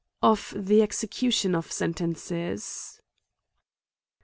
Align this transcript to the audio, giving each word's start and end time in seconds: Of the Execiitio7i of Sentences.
Of 0.23 0.51
the 0.57 0.79
Execiitio7i 0.79 1.53
of 1.55 1.71
Sentences. 1.71 3.01